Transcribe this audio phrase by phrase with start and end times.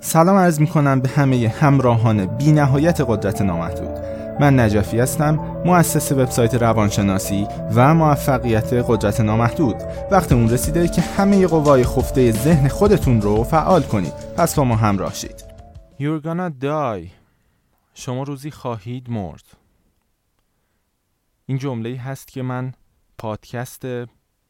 [0.00, 3.98] سلام عرض می کنم به همه همراهان بی نهایت قدرت نامحدود.
[4.40, 9.76] من نجفی هستم مؤسس وبسایت روانشناسی و موفقیت قدرت نامحدود.
[10.10, 14.12] وقت اون رسیده که همه قوای خفته ذهن خودتون رو فعال کنید.
[14.36, 15.44] پس با ما همراه شید.
[16.00, 17.10] You're gonna die.
[17.94, 19.44] شما روزی خواهید مرد.
[21.46, 22.72] این جمله هست که من
[23.18, 23.82] پادکست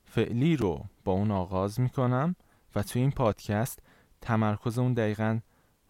[0.05, 2.37] فعلی رو با اون آغاز می کنم
[2.77, 3.79] و توی این پادکست
[4.21, 5.41] تمرکز اون دقیقا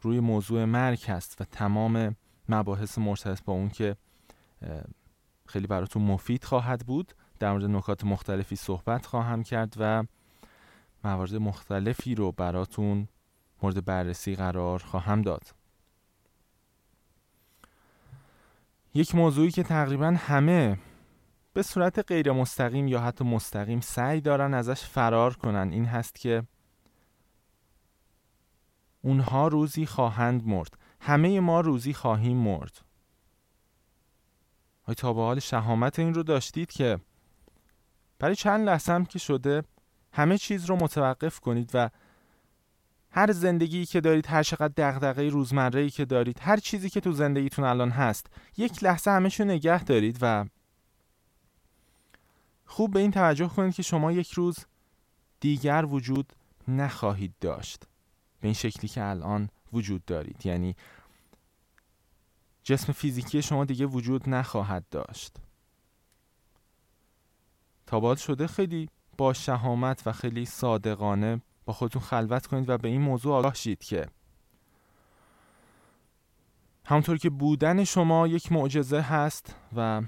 [0.03, 2.16] روی موضوع مرگ هست و تمام
[2.48, 3.97] مباحث مرتبط با اون که
[5.47, 10.05] خیلی براتون مفید خواهد بود در مورد نکات مختلفی صحبت خواهم کرد و
[11.05, 13.09] موارد مختلفی رو براتون
[13.62, 15.55] مورد بررسی قرار خواهم داد.
[18.95, 20.79] یک موضوعی که تقریبا همه
[21.52, 26.43] به صورت غیر مستقیم یا حتی مستقیم سعی دارن ازش فرار کنن این هست که
[29.02, 30.79] اونها روزی خواهند مرد.
[31.01, 32.80] همه ما روزی خواهیم مرد.
[34.87, 36.99] های تا به حال شهامت این رو داشتید که
[38.19, 39.63] برای چند لحظه هم که شده
[40.13, 41.91] همه چیز رو متوقف کنید و
[43.10, 47.65] هر زندگی که دارید هر چقدر دغدغه روزمره که دارید هر چیزی که تو زندگیتون
[47.65, 48.26] الان هست
[48.57, 50.45] یک لحظه همه نگه دارید و
[52.65, 54.59] خوب به این توجه کنید که شما یک روز
[55.41, 56.32] دیگر وجود
[56.69, 57.85] نخواهید داشت.
[58.41, 60.47] به این شکلی که الان وجود دارید.
[60.47, 60.77] یعنی
[62.63, 65.37] جسم فیزیکی شما دیگه وجود نخواهد داشت.
[67.87, 73.00] تا شده خیلی با شهامت و خیلی صادقانه با خودتون خلوت کنید و به این
[73.00, 74.06] موضوع آگاه شید که
[76.84, 80.03] همونطور که بودن شما یک معجزه هست و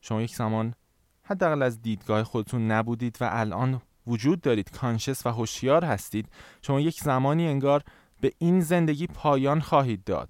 [0.00, 0.74] شما یک زمان
[1.22, 4.70] حداقل از دیدگاه خودتون نبودید و الان وجود دارید.
[4.70, 6.28] کانشس و هوشیار هستید.
[6.62, 7.84] شما یک زمانی انگار
[8.20, 10.28] به این زندگی پایان خواهید داد.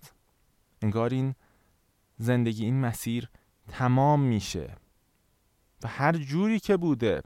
[0.82, 1.34] انگار این
[2.18, 3.28] زندگی این مسیر
[3.68, 4.76] تمام میشه.
[5.82, 7.22] و هر جوری که بوده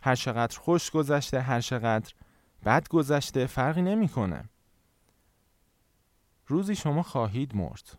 [0.00, 2.14] هر چقدر خوش گذشته هر چقدر
[2.64, 4.44] بد گذشته فرقی نمی‌کنه.
[6.46, 7.98] روزی شما خواهید مرد.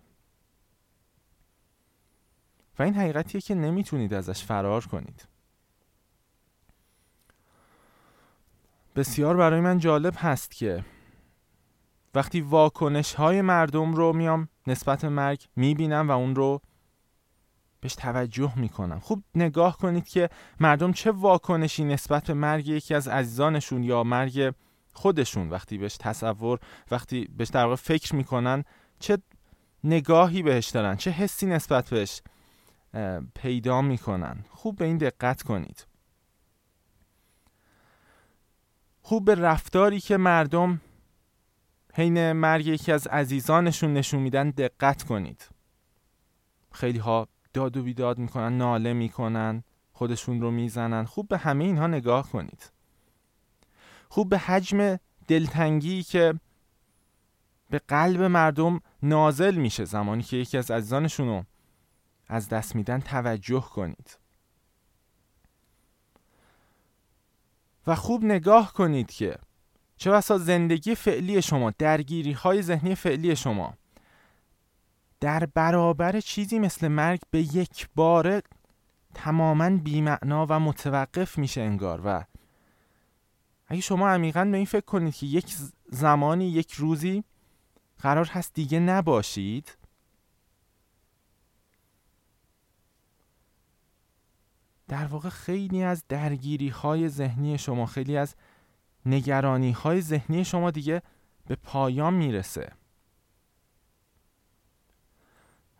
[2.79, 5.27] و این حقیقتیه که نمی‌تونید ازش فرار کنید.
[8.97, 10.85] بسیار برای من جالب هست که
[12.15, 16.61] وقتی واکنش های مردم رو میام نسبت مرگ می‌بینم و اون رو
[17.79, 18.99] بهش توجه می‌کنم.
[18.99, 24.53] خوب نگاه کنید که مردم چه واکنشی نسبت به مرگ یکی از عزیزانشون یا مرگ
[24.93, 26.59] خودشون وقتی بهش تصور
[26.91, 28.63] وقتی بهش در واقع فکر می‌کنن
[28.99, 29.17] چه
[29.83, 32.21] نگاهی بهش دارن چه حسی نسبت بهش
[33.35, 34.45] پیدا می‌کنن.
[34.49, 35.86] خوب به این دقت کنید.
[39.07, 40.81] خوب به رفتاری که مردم
[41.93, 45.49] حین مرگ یکی از عزیزانشون نشون میدن دقت کنید.
[46.71, 49.63] خیلی ها داد و بیداد می‌کنن ناله می‌کنن
[49.93, 51.05] خودشون رو می‌زنن.
[51.05, 52.71] خوب به همه اینها نگاه کنید.
[54.09, 56.33] خوب به حجم دلتنگی که
[57.69, 61.43] به قلب مردم نازل میشه زمانی که یکی از عزیزانشون رو
[62.27, 64.17] از دست میدن توجه کنید.
[67.87, 69.37] و خوب نگاه کنید که
[69.97, 73.73] چه بسا زندگی فعلی شما درگیری های ذهنی فعلی شما
[75.19, 78.41] در برابر چیزی مثل مرگ به یک باره
[79.13, 82.01] تماما بیمعنا و متوقف میشه انگار.
[82.05, 82.23] و
[83.67, 85.55] اگه شما عمیقا به این فکر کنید که یک
[85.89, 87.23] زمانی یک روزی
[87.99, 89.76] قرار هست دیگه نباشید
[94.87, 98.35] در واقع خیلی از درگیری های ذهنی شما خیلی از
[99.05, 101.01] نگرانی های ذهنی شما دیگه
[101.47, 102.71] به پایان می‌رسه.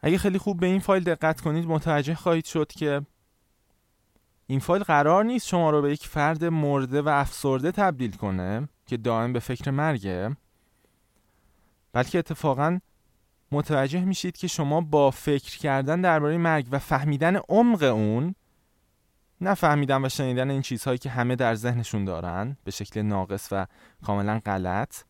[0.01, 3.01] اگه خیلی خوب به این فایل دقت کنید متوجه خواهید شد که
[4.47, 8.97] این فایل قرار نیست شما رو به یک فرد مرده و افسرده تبدیل کنه که
[8.97, 10.37] دائم به فکر مرگه
[11.93, 12.79] بلکه اتفاقا
[13.51, 18.35] متوجه میشید که شما با فکر کردن درباره مرگ و فهمیدن عمق اون
[19.41, 23.67] نفهمیدن و شنیدن این چیزهایی که همه در ذهنشون دارن به شکل ناقص و
[24.05, 25.03] کاملا غلط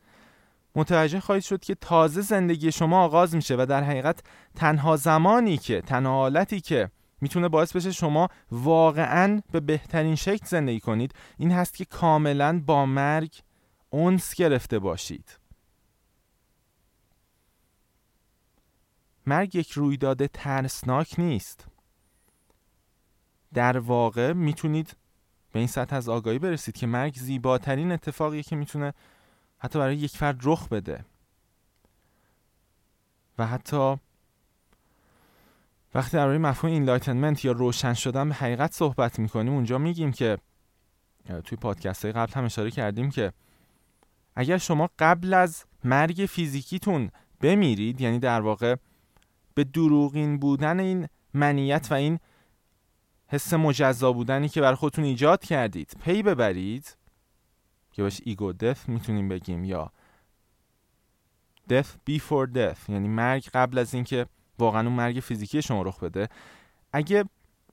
[0.76, 4.20] متوجه خواهید شد که تازه زندگی شما آغاز میشه و در حقیقت
[4.56, 6.92] تنها زمانی که تنها حالتی که
[7.22, 12.86] می‌تونه باعث بشه شما واقعا به بهترین شکل زندگی کنید این هست که کاملا با
[12.86, 13.42] مرگ
[13.90, 15.40] اونس گرفته باشید.
[19.26, 21.68] مرگ یک رویداد ترسناک نیست.
[23.54, 24.96] در واقع می‌تونید
[25.52, 28.94] به این سطح از آگاهی برسید که مرگ زیباترین اتفاقیه که می‌تونه
[29.58, 31.06] حتی برای یک فرد رخ بده.
[33.38, 33.96] و حتی
[35.96, 40.38] وقتی درباره مفهوم enlightenment یا روشن شدن به حقیقت صحبت می‌کنیم اونجا میگیم که
[41.44, 43.34] توی پادکست های قبل هم اشاره کردیم که
[44.36, 47.12] اگر شما قبل از مرگ فیزیکیتون
[47.42, 48.76] بمیرید یعنی در واقع
[49.54, 52.20] به دروغین بودن این منیت و این
[53.28, 55.98] حس مجزا بودنی که بر خودتون ایجاد کردید.
[56.04, 56.98] پی ببرید.
[57.92, 59.92] که باش ایگو دث می‌تونیم بگیم یا
[61.70, 64.26] death before death یعنی مرگ قبل از اینکه
[64.60, 66.30] واقعا اون مرگ فیزیکی شما رخ بده.
[66.94, 67.26] اگه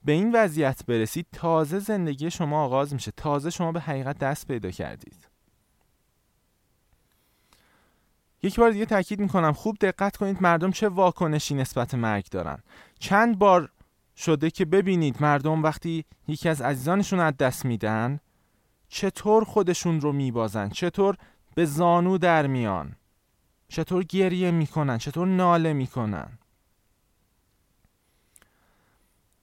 [0.04, 3.12] به این وضعیت برسید تازه زندگی شما آغاز میشه.
[3.16, 5.28] تازه شما به حقیقت دست پیدا کردید.
[8.42, 12.58] یک بار دیگه تاکید می‌کنم خوب دقت کنید مردم چه واکنشی نسبت مرگ دارن.
[12.98, 13.70] چند بار
[14.16, 18.20] شده که ببینید مردم وقتی یکی از عزیزانشون از دست میدن
[18.88, 21.16] چطور خودشون رو میبازن چطور
[21.54, 22.96] به زانو در میان
[23.68, 26.38] چطور گریه می‌کنن چطور ناله می‌کنن.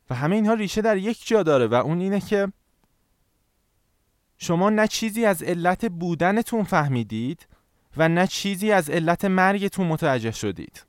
[0.09, 2.51] و همه اینها ریشه در یک جا داره و اون اینه که
[4.37, 7.47] شما نه چیزی از علت بودنتون فهمیدید
[7.97, 10.85] و نه چیزی از علت مرگتون متوجه شدید.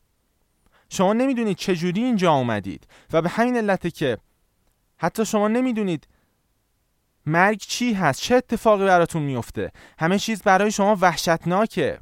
[0.92, 4.18] شما نمی‌دونید چجوری اینجا آمدید و به همین علته که
[4.96, 6.08] حتی شما نمی‌دونید
[7.26, 11.98] مرگ چی هست چه اتفاقی براتون میفته همه چیز برای شما وحشتناکه.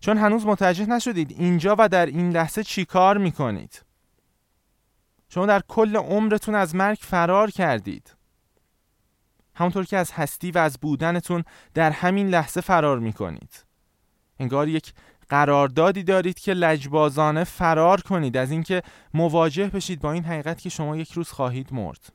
[0.00, 3.82] چون هنوز متوجه نشدید اینجا و در این لحظه چی کار می‌کنید.
[5.28, 8.16] شما در کل عمرتون از مرگ فرار کردید.
[9.54, 11.44] همونطور که از هستی و از بودنتون
[11.74, 13.64] در همین لحظه فرار می‌کنید.
[14.40, 14.92] انگار یک
[15.28, 18.36] قراردادی دارید که لجبازانه فرار کنید.
[18.36, 18.82] از اینکه
[19.14, 22.12] مواجه بشید با این حقیقت که شما یک روز خواهید مرد.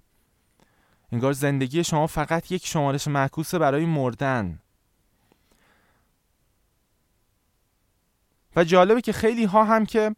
[1.11, 4.59] انگار زندگی شما فقط یک شمارش معکوسه برای مردن.
[8.55, 10.15] و جالبه که خیلی ها هم که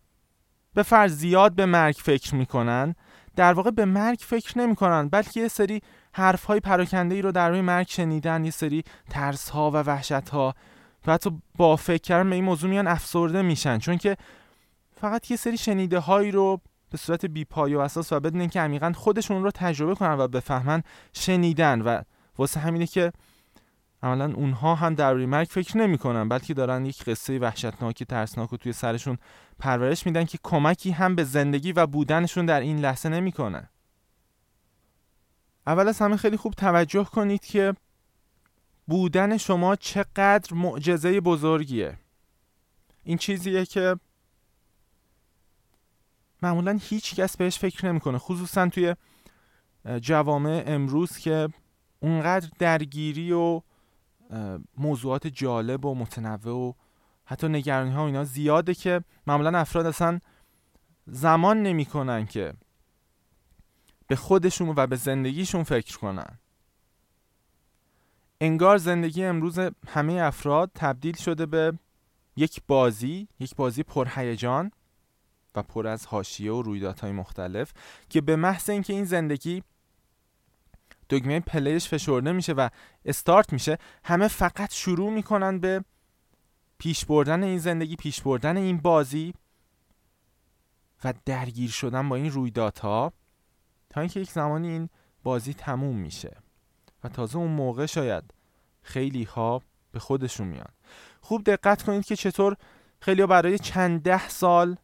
[0.74, 2.96] به فرض زیاد به مرگ فکر می‌کنن
[3.36, 5.82] در واقع به مرگ فکر نمی‌کنن بلکه یه سری
[6.14, 10.30] حرف های پراکنده ای رو در روی مرگ شنیدن یه سری ترس ها و وحشت
[10.30, 10.56] ها
[11.08, 13.78] و حتی با فکر کردن به این موضوع میان افسرده میشن.
[13.78, 14.18] چون که
[14.96, 16.62] فقط یه سری شنیده هایی رو
[16.92, 20.28] به صورت بی پای و اساس و بدون اینکه عمیقا خودشون رو تجربه کنن و
[20.28, 21.82] بفهمن شنیدن.
[21.82, 22.02] و
[22.38, 23.12] واسه همینه که
[24.04, 28.74] عملا اونها هم در مرگ فکر نمی‌کنن بلکه دارن یک قصه وحشتناک ترسناک رو توی
[28.74, 29.18] سرشون
[29.60, 33.70] پرورش میدن که کمکی هم به زندگی و بودنشون در این لحظه نمی‌کنه
[35.68, 37.74] اول از همه خیلی خوب توجه کنید که
[38.88, 41.98] بودن شما چقدر معجزه بزرگیه.
[43.04, 44.00] این چیزیه که
[46.42, 48.96] معمولا هیچ کس بهش فکر نمی‌کنه خصوصا توی
[50.02, 51.50] جوامع امروز که
[52.00, 53.62] اونقدر درگیری و
[54.78, 56.74] موضوعات جالب و متنوع و
[57.26, 60.20] حتی نگرانی ها اینا زیاده که معمولا افراد اصلا
[61.08, 62.54] زمان نمی‌کنن که
[64.08, 66.40] به خودشون و به زندگیشون فکر کنن.
[68.46, 71.74] انگار زندگی امروز همه افراد تبدیل شده به
[72.36, 74.72] یک بازی یک بازی پرهیجان
[75.56, 77.74] و پر از حاشیه و رویدادهای مختلف
[78.10, 79.64] که به محض اینکه این زندگی
[81.10, 82.70] دکمه پلیش فشرده میشه و
[83.06, 85.84] استارت میشه همه فقط شروع می‌کنن به
[86.78, 89.34] پیش بردن این زندگی پیش بردن این بازی
[91.04, 93.14] و درگیر شدن با این رویدادها
[93.90, 94.90] تا اینکه یک زمانی این
[95.24, 96.45] بازی تموم میشه.
[97.06, 98.24] و تازه اون موقع شاید
[98.82, 100.70] خیلی ها به خودشون میان.
[101.22, 102.58] خوب دقت کنید که چطور
[103.00, 104.78] خیلی ها برای چند ده سال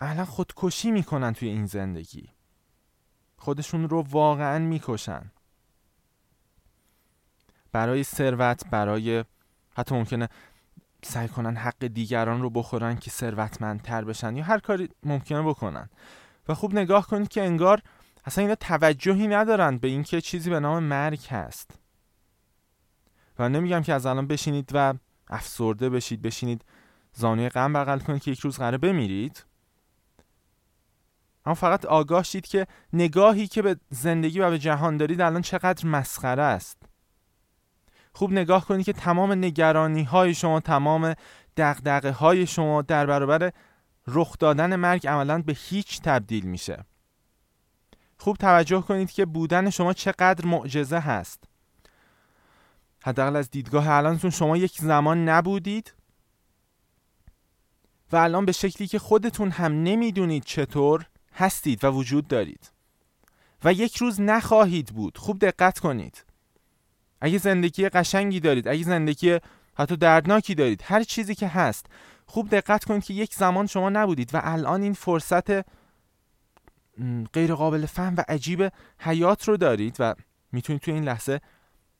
[0.00, 2.28] الان خودکشی می‌کنن توی این زندگی.
[3.36, 5.30] خودشون رو واقعا می‌کشن.
[7.72, 9.24] برای ثروت برای
[9.76, 10.28] حتی ممکنه
[11.02, 15.90] سعی کنن حق دیگران رو بخورن که ثروتمندتر بشن یا هر کاری ممکنه بکنن.
[16.48, 17.82] و خوب نگاه کنید که انگار
[18.24, 21.70] اصلا اینا توجهی ندارن به اینکه چیزی به نام مرگ هست.
[23.38, 24.94] و نمیگم که از الان بشینید و
[25.28, 26.64] افسرده بشید بشینید
[27.12, 29.44] زانوی غم بغل کنید که یک روز قراره بمیرید.
[31.46, 35.86] اما فقط آگاه شید که نگاهی که به زندگی و به جهان دارید الان چقدر
[35.86, 36.82] مسخره است.
[38.12, 41.14] خوب نگاه کنید که تمام نگرانی های شما تمام
[41.56, 43.52] دقدقه های شما در برابر
[44.06, 46.84] رخ دادن مرگ عملا به هیچ تبدیل میشه.
[48.20, 51.44] خوب توجه کنید که بودن شما چقدر معجزه هست.
[53.02, 55.94] حداقل از دیدگاه الانتون شما یک زمان نبودید
[58.12, 62.70] و الان به شکلی که خودتون هم نمی‌دونید چطور هستید و وجود دارید.
[63.64, 65.18] و یک روز نخواهید بود.
[65.18, 66.24] خوب دقت کنید.
[67.20, 69.38] اگه زندگی قشنگی دارید اگه زندگی
[69.74, 71.86] حتی دردناکی دارید هر چیزی که هست
[72.26, 75.79] خوب دقت کنید که یک زمان شما نبودید و الان این فرصت
[77.32, 80.14] غیر قابل فهم و عجیب حیات رو دارید و
[80.52, 81.40] می‌تونید توی این لحظه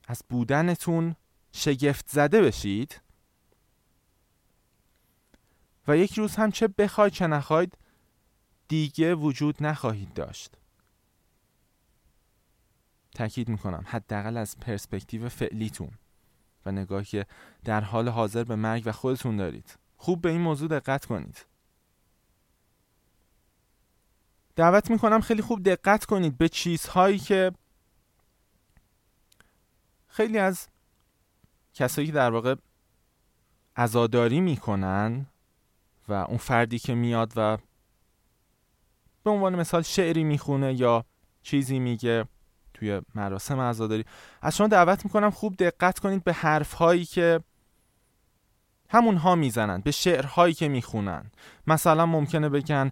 [0.09, 1.17] از بودنتون
[1.53, 3.01] شگفت زده بشید.
[5.89, 7.79] و یک روز هم چه بخواید چه نخواید
[8.69, 10.55] دیگه وجود نخواهید داشت.
[13.15, 15.91] تاکید می‌کنم حداقل از پرسپکتیو فعلیتون
[16.67, 17.27] و نگاهی که
[17.65, 19.79] در حال حاضر به مرگ و خودتون دارید.
[19.97, 21.47] خوب به این موضوع دقت کنید.
[24.61, 27.53] دعوت می‌کنم خیلی خوب دقت کنید به چیزهایی که
[30.07, 30.69] خیلی از
[31.75, 32.55] کسایی که در واقع
[33.77, 35.27] عزاداری می‌کنن
[36.09, 37.59] و اون فردی که میاد و
[39.25, 41.05] به عنوان مثال شعری می‌خونه یا
[41.43, 42.25] چیزی میگه
[42.75, 44.05] توی مراسم عزاداری.
[44.43, 47.41] از شما دعوت می‌کنم خوب دقت کنید به حرف هایی که
[48.89, 51.31] همون ها می‌زنن به شعرهایی که می‌خونن.
[51.67, 52.91] مثلا ممکنه بگن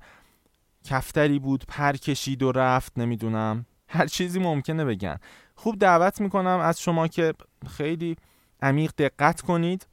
[0.85, 3.66] کفتری بود پر کشید و رفت نمی‌دونم.
[3.88, 5.18] هر چیزی ممکنه بگن.
[5.54, 7.35] خوب دعوت می‌کنم از شما که
[7.70, 8.16] خیلی
[8.62, 9.87] عمیق دقت کنید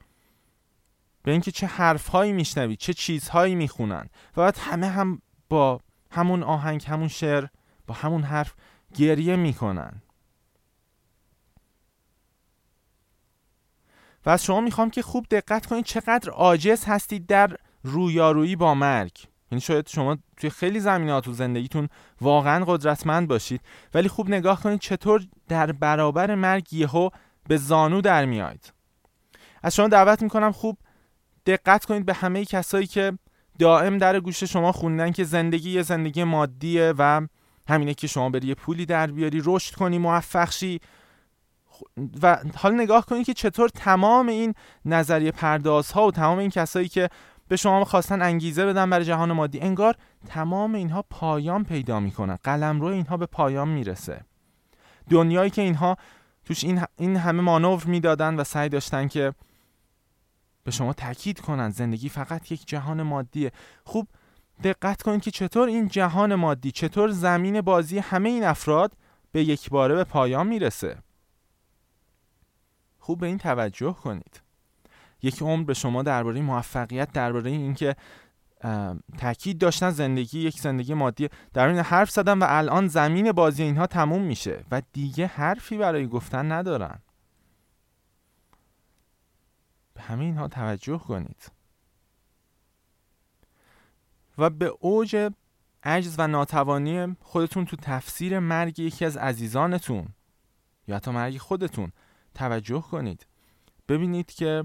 [1.24, 4.10] به اینکه چه حرفهایی میشنوید چه چیزهایی می‌خونن.
[4.38, 5.80] و بعد همه هم با
[6.12, 7.46] همون آهنگ همون شعر
[7.88, 8.56] با همون حرف
[8.96, 10.02] گریه می‌کنن.
[14.26, 19.28] و از شما می‌خوام که خوب دقت کنید چقدر عاجز هستید در رویارویی با مرگ.
[19.52, 21.90] یعنی شاید شما توی خیلی زمینات تو زندگیتون
[22.22, 23.62] واقعا قدرتمند باشید
[23.94, 27.10] ولی خوب نگاه کنید چطور در برابر مرگ یهو
[27.48, 28.74] به زانو در میاید
[29.64, 30.78] از شما دعوت می‌کنم خوب
[31.46, 33.18] دقت کنید به همه کسایی که
[33.60, 37.28] دائم در گوش شما خوندن که زندگی یه زندگی مادیه و
[37.68, 40.80] همینه که شما بری یه پولی در بیاری رشد کنی موفق شی.
[42.22, 44.54] و حالا نگاه کنید که چطور تمام این
[44.86, 47.10] نظریه پردازها و تمام این کسایی که
[47.48, 49.60] به شما خواستن انگیزه بدن برای جهان مادی.
[49.60, 49.96] انگار
[50.28, 54.26] تمام اینها پایان پیدا می‌کنن قلم اینها به پایان می‌رسه.
[55.10, 55.98] دنیایی که اینها
[56.46, 59.34] توش این, این همه مانور می‌دادن و سعی داشتن که
[60.64, 63.52] به شما تاکید کنن زندگی فقط یک جهان مادیه.
[63.84, 64.08] خوب
[64.64, 68.94] دقت کنید که چطور این جهان مادی چطور زمین بازی همه این افراد
[69.32, 70.98] به یک باره به پایان می‌رسه.
[73.00, 74.42] خوب به این توجه کنید.
[75.26, 77.96] یک عمر به شما درباره موفقیت درباره اینکه
[79.18, 81.30] تاکید داشتن زندگی یک زندگی مادی.
[81.54, 86.08] در این حرف زدن و الان زمین بازی اینها تموم میشه و دیگه حرفی برای
[86.08, 87.00] گفتن ندارن.
[89.94, 91.52] به همه اینها توجه کنید.
[94.38, 95.32] و به اوج
[95.84, 100.08] عجز و ناتوانی خودتون تو تفسیر مرگ یکی از عزیزانتون
[100.88, 101.92] یا حتی مرگ خودتون
[102.34, 103.28] توجه کنید.
[103.88, 104.64] ببینید که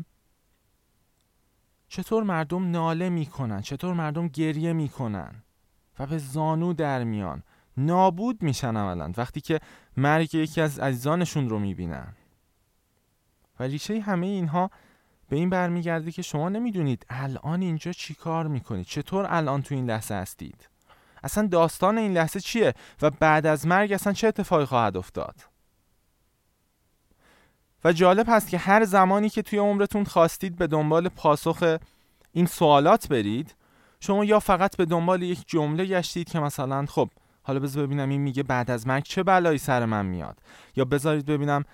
[1.92, 5.35] چطور مردم ناله می‌کنن چطور مردم گریه می‌کنن
[5.99, 7.42] و به زانو در میان.
[7.76, 9.61] نابود میشن عملا وقتی که
[9.97, 12.14] مرگ یکی از عزیزانشون رو می‌بینن.
[13.61, 14.70] و ریشه همه اینها
[15.28, 18.87] به این برمیگرده که شما نمی‌دونید الان اینجا چی کار می‌کنید.
[18.87, 20.68] چطور الان تو این لحظه هستید؟
[21.23, 25.50] اصلا داستان این لحظه چیه؟ و بعد از مرگ اصلا چه اتفاقی خواهد افتاد؟
[27.85, 31.77] و جالب هست که هر زمانی که توی عمرتون خواستید به دنبال پاسخ
[32.33, 33.55] این سوالات برید
[34.01, 37.11] شما یا فقط به دنبال یک جمله گشتید که مثلا خب
[37.43, 40.39] حالا بذار ببینم این میگه بعد از مرگ چه بلایی سر من میاد.
[40.77, 41.65] یا بذارید ببینم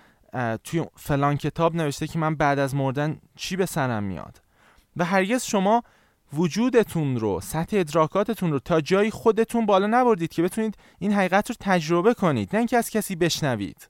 [0.63, 4.41] توی فلان کتاب نوشته که من بعد از مردن چی به سرم میاد.
[4.97, 5.83] و هرگز شما
[6.33, 11.55] وجودتون رو سطح ادراکاتتون رو تا جایی خودتون بالا نبردید که بتونید این حقیقت رو
[11.59, 13.87] تجربه کنید نه اینکه از کسی بشنوید.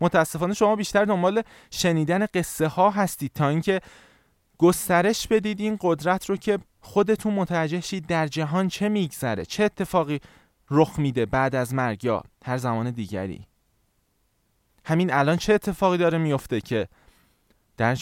[0.00, 3.80] متاسفانه شما بیشتر دنبال شنیدن قصه ها هستید تا اینکه
[4.58, 10.20] گسترش بدید این قدرت رو که خودتون متوجه شید در جهان چه میگذره چه اتفاقی
[10.70, 13.46] رخ میده بعد از مرگ یا هر زمان دیگری.
[14.84, 16.88] همین الان چه اتفاقی داره میفته که
[17.76, 17.94] در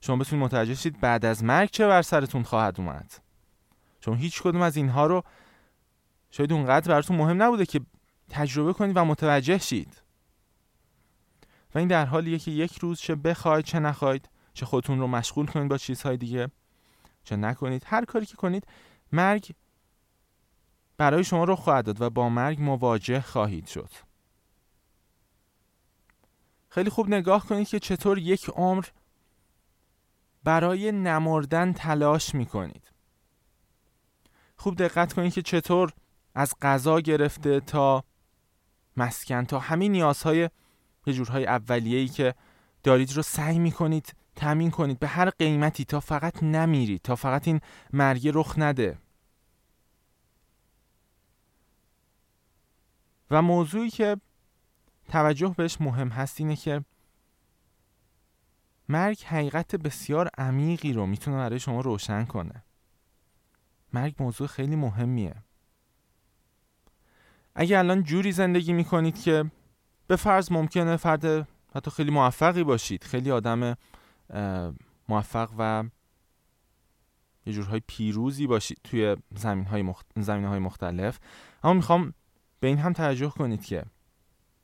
[0.00, 3.12] شما بتونید متوجه شید بعد از مرگ چه بر سرتون خواهد اومد؟
[4.00, 5.22] شما هیچ کدوم از اینها رو
[6.30, 7.80] شاید اونقدر براتون مهم نبوده که
[8.30, 10.05] تجربه کنید و متوجه شید.
[11.76, 15.46] و این در حالیه که یک روز چه بخواید چه نخواید چه خودتون رو مشغول
[15.46, 16.50] کنید با چیزهای دیگه
[17.24, 18.66] چه نکنید هر کاری که کنید
[19.12, 19.54] مرگ
[20.96, 23.90] برای شما رو خواهد داد و با مرگ مواجه خواهید شد.
[26.68, 28.86] خیلی خوب نگاه کنید که چطور یک عمر
[30.44, 32.92] برای نمردن تلاش می‌کنید.
[34.56, 35.92] خوب دقت کنید که چطور
[36.34, 38.04] از غذا گرفته تا
[38.96, 40.50] مسکن تا همین نیازهای
[41.06, 42.34] یه جورهای اولیه‌ای که
[42.82, 44.98] دارید رو سعی می‌کنید تمین کنید.
[44.98, 47.60] به هر قیمتی تا فقط نمیرید تا فقط این
[47.92, 48.98] مرگ رخ نده.
[53.30, 54.16] و موضوعی که
[55.08, 56.84] توجه بهش مهم هست اینه که
[58.88, 62.64] مرگ حقیقت بسیار عمیقی رو می‌تونه برای شما روشن کنه.
[63.92, 65.34] مرگ موضوع خیلی مهمیه.
[67.54, 69.50] اگه الان جوری زندگی می‌کنید که
[70.06, 73.04] به فرض ممکنه فرد حتی خیلی موفقی باشید.
[73.04, 73.76] خیلی آدم
[75.08, 75.84] موفق و
[77.46, 80.06] یه جورهای پیروزی باشید توی زمین های, مخت...
[80.28, 81.18] های مختلف.
[81.62, 82.14] اما می‌خوام
[82.60, 83.84] به این هم توجه کنید که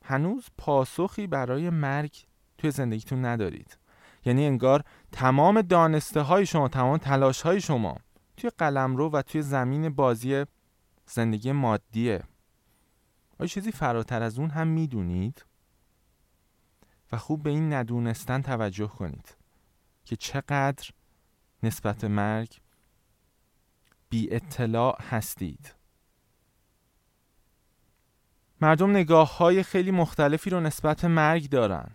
[0.05, 2.17] هنوز پاسخی برای مرگ
[2.59, 3.79] توی زندگیتون ندارید.
[4.25, 7.97] یعنی انگار تمام دانسته های شما تمام تلاش های شما
[8.37, 10.45] توی قلمرو و توی زمین بازی
[11.07, 12.23] زندگی مادیه.
[13.43, 15.45] آیا چیزی فراتر از اون هم می‌دونید؟
[17.13, 19.37] و خوب به این ندونستن توجه کنید
[20.05, 20.91] که چقدر
[21.63, 22.61] نسبت مرگ
[24.11, 25.75] بی اطلاع هستید.
[28.61, 31.91] مردم نگاه های خیلی مختلفی رو نسبت مرگ دارن.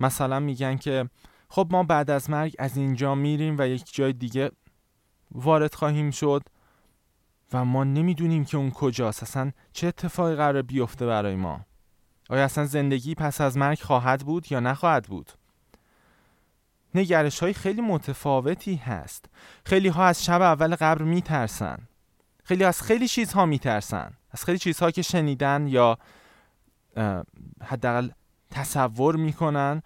[0.00, 1.10] مثلا میگن که
[1.48, 4.50] خب ما بعد از مرگ از اینجا میریم و یک جای دیگه
[5.30, 6.42] وارد خواهیم شد.
[7.54, 9.22] و ما نمی‌دونیم که اون کجاست.
[9.22, 11.60] اصلا چه اتفاقی قرار بیفته برای ما؟
[12.30, 15.32] آیا اصلا زندگی پس از مرگ خواهد بود یا نخواهد بود؟
[16.94, 19.24] نگرش های خیلی متفاوتی هست.
[19.66, 21.78] خیلی ها از شب اول قبر میترسن.
[22.44, 24.12] خیلی از خیلی چیزها میترسن.
[24.30, 25.98] از خیلی چیزها که شنیدن یا
[27.62, 28.08] حداقل
[28.50, 29.82] تصور می‌کنن.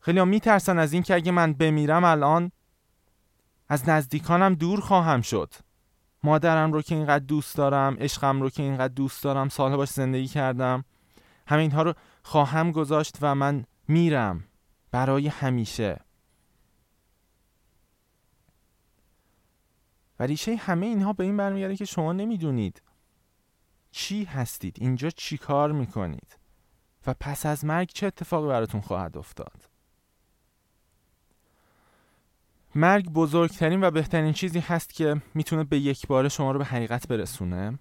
[0.00, 2.52] خیلی ها میترسن از اینکه اگه من بمیرم الان
[3.68, 5.54] از نزدیکانم دور خواهم شد.
[6.22, 10.28] مادرم رو که اینقدر دوست دارم عشقم رو که اینقدر دوست دارم سالها باش زندگی
[10.28, 10.84] کردم.
[11.46, 14.44] همه اینها رو خواهم گذاشت و من میرم
[14.90, 16.00] برای همیشه.
[20.18, 22.82] و ریشه همه اینها به این برمیگرده که شما نمی‌دونید
[23.90, 26.38] چی هستید اینجا چی کار می‌کنید
[27.06, 29.69] و پس از مرگ چه اتفاقی براتون خواهد افتاد.
[32.74, 37.08] مرگ بزرگترین و بهترین چیزی هست که می‌تونه به یک بار شما رو به حقیقت
[37.08, 37.78] برسونه.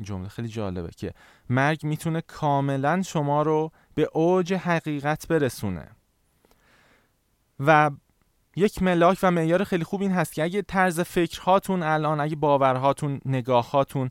[0.00, 1.14] جمله خیلی جالبه که
[1.50, 5.88] مرگ می‌تونه کاملا شما رو به اوج حقیقت برسونه.
[7.60, 7.90] و
[8.56, 13.20] یک ملاک و معیار خیلی خوب این هست که اگه طرز فکرهاتون الان اگه باورهاتون
[13.24, 14.10] نگاههاتون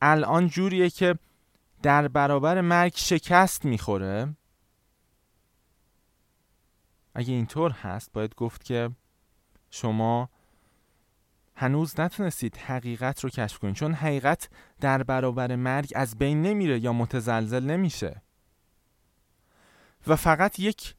[0.00, 1.18] الان جوریه که
[1.82, 4.36] در برابر مرگ شکست می‌خوره
[7.14, 8.90] اگه اینطور هست باید گفت که
[9.70, 10.28] شما
[11.56, 13.74] هنوز نتونستید حقیقت رو کشف کنید.
[13.74, 14.48] چون حقیقت
[14.80, 18.22] در برابر مرگ از بین نمیره یا متزلزل نمیشه.
[20.06, 20.94] و فقط یک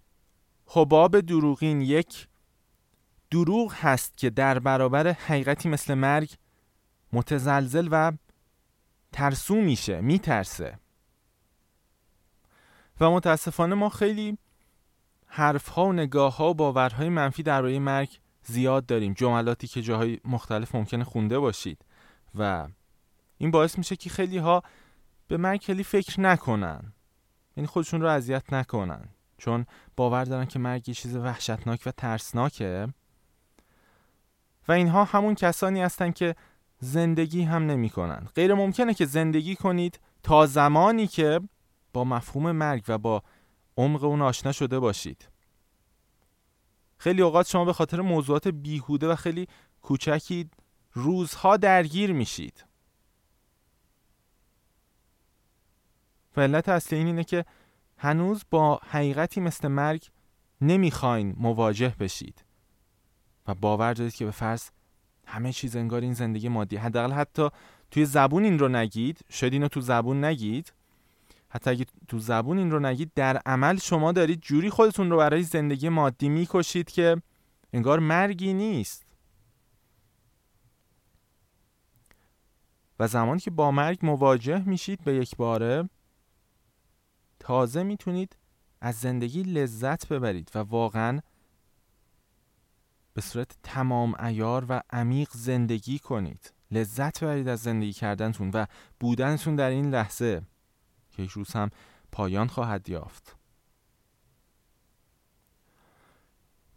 [0.66, 2.28] حباب دروغین یک
[3.32, 6.34] دروغ هست که در برابر حقیقتی مثل مرگ
[7.14, 8.12] متزلزل و
[9.12, 10.80] ترسو میشه میترسه.
[13.00, 14.38] و متاسفانه ما خیلی
[15.36, 19.14] حرف ها و نگاه ها و باورهای منفی درباره مرگ زیاد داریم.
[19.14, 21.86] جملاتی که جاهای مختلف ممکنه خونده باشید.
[22.36, 22.68] و
[23.38, 24.64] این باعث میشه که خیلی ها
[25.28, 26.94] به مرگ خیلی فکر نکنن.
[27.58, 29.10] یعنی خودشون رو اذیت نکنن.
[29.38, 29.66] چون
[29.96, 32.88] باور دارن که مرگ یه چیز وحشتناک و ترسناکه.
[34.68, 36.36] و اینها همون کسانی هستن که
[36.80, 38.28] زندگی هم نمی کنن.
[38.36, 41.40] غیر ممکنه که زندگی کنید تا زمانی که
[41.94, 43.24] با مفهوم مرگ و با
[43.78, 45.30] عمق اون آشنا شده باشید.
[46.98, 49.48] خیلی اوقات شما به خاطر موضوعات بیهوده و خیلی
[49.82, 50.50] کوچکی
[50.94, 52.66] روزها درگیر میشید.
[56.38, 57.46] و علت اصلی این اینه که
[57.98, 60.10] هنوز با حقیقتی مثل مرگ
[60.62, 62.46] نمی‌خواین مواجه بشید.
[63.48, 64.70] و باور دارید که به فرض
[65.26, 66.78] همه چیز انگار این زندگی مادی.
[66.78, 67.50] حداقل حتی
[67.92, 69.20] توی زبون این رو نگید.
[69.30, 70.74] شاید اینو تو زبون نگید.
[71.54, 75.44] حتی اگه تو زبون این رو نگید در عمل شما دارید جوری خودتون رو برای
[75.44, 77.22] زندگی مادی می‌کشید که
[77.74, 79.06] انگار مرگی نیست.
[83.00, 85.90] و زمانی که با مرگ مواجه میشید به یک باره
[87.40, 88.36] تازه می‌تونید
[88.82, 91.20] از زندگی لذت ببرید و واقعا
[93.14, 96.54] به صورت تمام ایار و عمیق زندگی کنید.
[96.72, 98.66] لذت ببرید از زندگی کردنتون و
[99.00, 100.42] بودنتون در این لحظه.
[101.18, 101.70] روز هم
[102.12, 103.36] پایان خواهد یافت.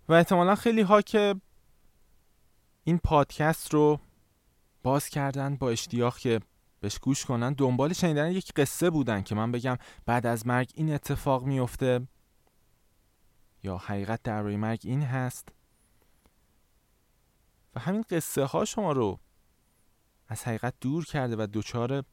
[0.08, 1.34] و احتمالا خیلی ها که
[2.84, 4.00] این پادکست رو
[4.82, 6.40] باز کردن با اشتیاق که
[6.80, 10.94] بهش گوش کنن دنبال شنیدن یک قصه بودن که من بگم بعد از مرگ این
[10.94, 12.08] اتفاق میفته
[13.62, 15.48] یا حقیقت درباره مرگ این هست.
[17.74, 19.20] و همین قصه ها شما رو
[20.28, 22.04] از حقیقت دور کرده و دچار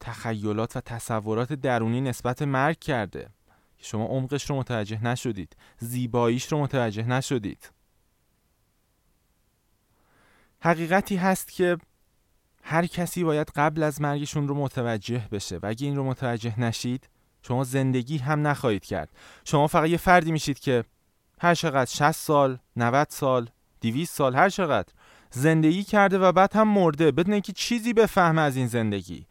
[0.00, 3.28] تخیلات و تصورات درونی نسبت مرگ کرده.
[3.78, 5.56] که شما عمقش رو متوجه نشدید.
[5.78, 7.70] زیباییش رو متوجه نشدید.
[10.60, 11.78] حقیقتی هست که
[12.62, 17.08] هر کسی باید قبل از مرگشون رو متوجه بشه و اگه این رو متوجه نشید
[17.42, 19.10] شما زندگی هم نخواهید کرد.
[19.44, 20.84] شما فقط یه فردی میشید که
[21.40, 24.92] هر چقدر 60 سال 90 سال 200 سال هر چقدر
[25.30, 29.26] زندگی کرده و بعد هم مرده بدون اینکه چیزی بفهمه از این زندگی.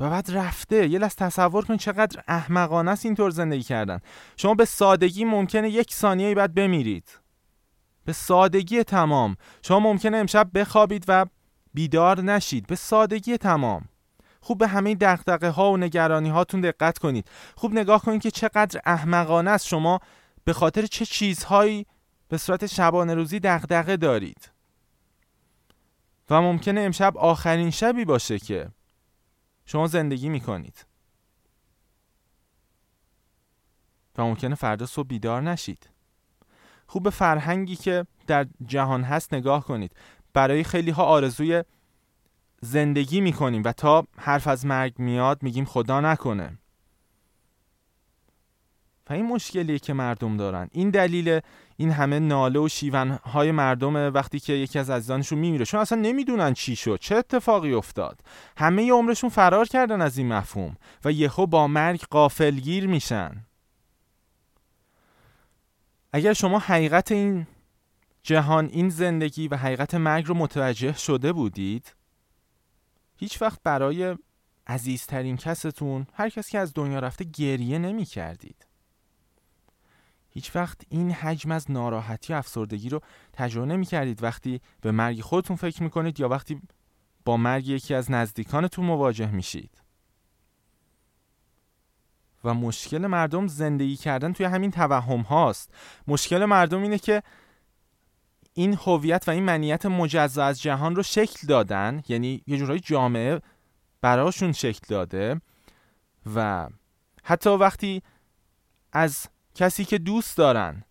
[0.00, 0.88] و بعد رفته.
[0.88, 4.00] یه لحظه تصور کن چقدر احمقانه است اینطور زندگی کردن.
[4.36, 7.20] شما به سادگی ممکنه یک ثانیه بعد بمیرید.
[8.04, 9.36] به سادگی تمام.
[9.62, 11.26] شما ممکنه امشب بخوابید و
[11.74, 12.66] بیدار نشید.
[12.66, 13.88] به سادگی تمام.
[14.40, 17.30] خوب به همه دقدقه ها و نگرانی هاتون دقت کنید.
[17.56, 19.66] خوب نگاه کنید که چقدر احمقانه است.
[19.66, 20.00] شما
[20.44, 21.86] به خاطر چه چیزهایی
[22.28, 24.50] به صورت شبانه روزی دغدغه دارید؟
[26.30, 28.68] و ممکنه امشب آخرین شبی باشه که
[29.70, 30.86] شما زندگی می‌کنید.
[34.18, 35.90] و ممکنه فردا صبح بیدار نشید.
[36.86, 39.96] خوب به فرهنگی که در جهان هست نگاه کنید.
[40.32, 41.64] برای خیلی ها آرزوی
[42.60, 46.58] زندگی می‌کنیم و تا حرف از مرگ میاد میگیم خدا نکنه.
[49.10, 50.68] و این مشکلیه که مردم دارن.
[50.72, 51.40] این دلیل
[51.80, 55.64] این همه ناله و شیون های مردم وقتی که یکی از عزیزانشون میمیره.
[55.64, 56.98] چون اصلا نمی‌دونن چی شد.
[57.00, 58.20] چه اتفاقی افتاد.
[58.56, 63.44] همه عمرشون فرار کردن از این مفهوم و یهو با مرگ قافلگیر میشن.
[66.12, 67.46] اگر شما حقیقت این
[68.22, 71.94] جهان این زندگی و حقیقت مرگ رو متوجه شده بودید
[73.16, 74.16] هیچ وقت برای
[74.66, 78.67] عزیزترین کستون هر کسی که از دنیا رفته گریه نمی کردید
[80.38, 83.00] هیچ وقت این حجم از ناراحتی و افسردگی رو
[83.32, 86.62] تجربه نمی کردید وقتی به مرگ خودتون فکر می کنید یا وقتی
[87.24, 89.82] با مرگ یکی از نزدیکانتون مواجه میشید.
[92.44, 95.74] و مشکل مردم زندگی کردن توی همین توهم هاست.
[96.06, 97.22] مشکل مردم اینه که
[98.52, 102.02] این هویت و این منیت مجزا از جهان رو شکل دادن.
[102.08, 103.40] یعنی یه جورایی جامعه
[104.00, 105.40] براشون شکل داده.
[106.34, 106.68] و
[107.24, 108.02] حتی وقتی
[108.92, 109.26] از
[109.58, 110.84] کسی که دوست دارن.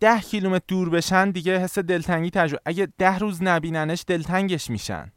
[0.00, 5.12] ده کیلومتر دور بشن دیگه حس دلتنگی تجربه اگه ده روز نبیننش دلتنگش میشن.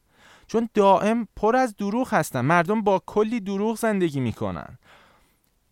[0.47, 2.41] چون دائم پر از دروغ هستن.
[2.41, 4.77] مردم با کلی دروغ زندگی می‌کنن.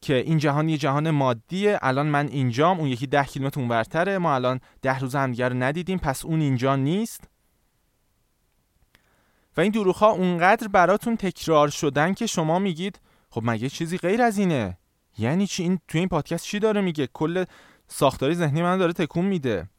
[0.02, 1.80] که این جهان یه جهان مادیه.
[1.82, 2.80] الان من اینجام.
[2.80, 5.98] اون یکی ده کیلومتر اونورتره ما الان ده روز همدیگه رو ندیدیم.
[5.98, 7.24] پس اون اینجا نیست.
[9.58, 14.22] و این دروغ ها اونقدر براتون تکرار شدن که شما میگید خب مگه چیزی غیر
[14.22, 14.78] از اینه؟
[15.18, 17.46] یعنی چی؟ این توی این پادکست چی داره میگه؟ کل
[17.88, 19.70] ساختاری ذهنی من داره تکون میده.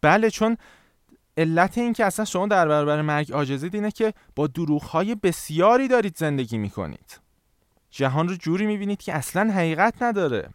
[0.00, 0.56] بله چون
[1.36, 5.88] علت این که اصلا شما در برابر مرگ عاجزید اینه که با دروغ های بسیاری
[5.88, 7.20] دارید زندگی می‌کنید.
[7.90, 10.50] جهان رو جوری می‌بینید که اصلا حقیقت نداره.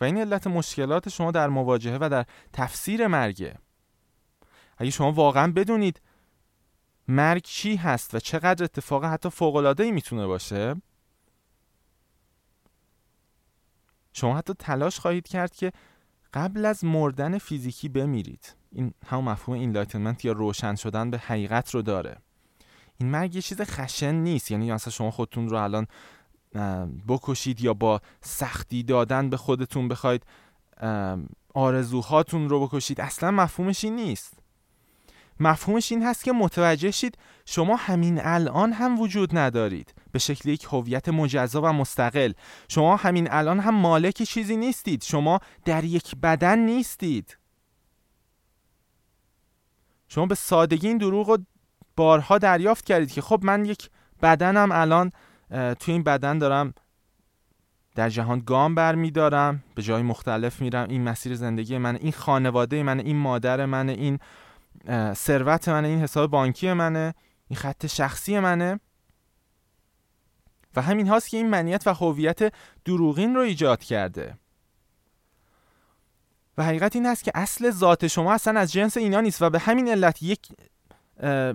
[0.00, 3.58] و این علت مشکلات شما در مواجهه و در تفسیر مرگه.
[4.78, 6.00] اگه شما واقعا بدونید
[7.08, 10.74] مرگ چی هست و چقدر اتفاق حتی فوق‌العاده‌ای می‌تونه باشه
[14.12, 15.72] شما حتی تلاش خواهید کرد که
[16.34, 18.54] قبل از مردن فیزیکی بمیرید.
[18.72, 22.16] این هم مفهوم enlightenment یا روشن شدن به حقیقت رو داره.
[22.98, 24.50] این مرگ یه چیز خشن نیست.
[24.50, 25.86] یعنی مثلا شما خودتون رو الان
[27.08, 30.26] بکشید یا با سختی دادن به خودتون بخواید
[31.54, 33.00] آرزوهاتون رو بکشید.
[33.00, 34.41] اصلا مفهومش این نیست.
[35.42, 39.94] مفهومش این هست که متوجه شید شما همین الان هم وجود ندارید.
[40.12, 42.32] به شکل یک هویت مجزا و مستقل.
[42.68, 45.02] شما همین الان هم مالک چیزی نیستید.
[45.02, 47.38] شما در یک بدن نیستید.
[50.08, 51.38] شما به سادگی این دروغ رو
[51.96, 53.90] بارها دریافت کردید که خب من یک
[54.22, 55.12] بدنم الان
[55.50, 56.74] توی این بدن دارم
[57.94, 60.88] در جهان گام بر می دارم به جای مختلف میرم.
[60.88, 64.18] این مسیر زندگی من این خانواده من این مادر من این
[65.14, 67.14] ثروت منه این حساب بانکی منه
[67.48, 68.80] این خط شخصی منه.
[70.76, 72.52] و همین هاست که این منیت و هویت
[72.84, 74.38] دروغین رو ایجاد کرده.
[76.58, 79.58] و حقیقت این هست که اصل ذات شما اصلا از جنس اینا نیست و به
[79.58, 80.40] همین علت یک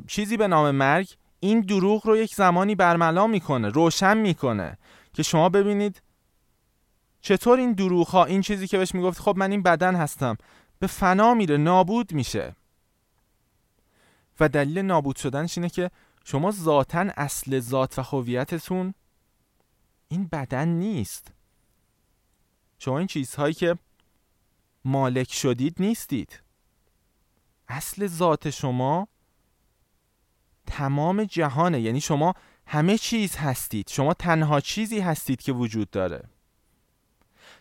[0.08, 1.10] چیزی به نام مرگ
[1.40, 4.78] این دروغ رو یک زمانی برملا می‌کنه روشن می‌کنه
[5.14, 6.02] که شما ببینید
[7.22, 10.38] چطور این دروغ ها این چیزی که بهش می‌گفت خب من این بدن هستم
[10.80, 12.56] به فنا میره نابود میشه.
[14.40, 15.92] و دلیل نابود شدنش اینه که
[16.26, 18.94] شما ذاتا اصل ذات و هویتتون
[20.08, 21.32] این بدن نیست.
[22.80, 23.78] شما این چیزهایی که
[24.86, 26.42] مالک شدید نیستید.
[27.68, 29.08] اصل ذات شما
[30.68, 31.82] تمام جهانه.
[31.82, 32.34] یعنی شما
[32.68, 33.90] همه چیز هستید.
[33.90, 36.24] شما تنها چیزی هستید که وجود داره.